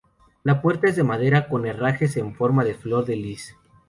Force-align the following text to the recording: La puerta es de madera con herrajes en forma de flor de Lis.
La 0.41 0.63
puerta 0.63 0.87
es 0.87 0.95
de 0.95 1.03
madera 1.03 1.47
con 1.47 1.67
herrajes 1.67 2.17
en 2.17 2.33
forma 2.33 2.63
de 2.63 2.73
flor 2.73 3.05
de 3.05 3.17
Lis. 3.17 3.55